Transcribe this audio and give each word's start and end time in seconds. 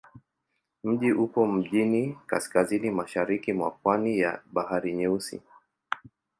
Mji 0.83 1.11
upo 1.11 1.45
mjini 1.47 2.17
kaskazini-mashariki 2.27 3.53
mwa 3.53 3.71
pwani 3.71 4.19
ya 4.19 4.41
Bahari 4.51 4.93
Nyeusi. 4.93 5.41